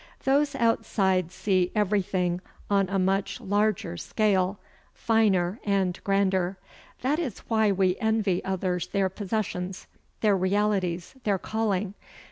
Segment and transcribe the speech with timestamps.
[0.23, 4.57] Those outside see everything on a much larger scale,
[4.95, 6.57] finer, and grander.
[7.01, 9.85] That is why we envy others their possessions,
[10.21, 11.93] their realities, their calling.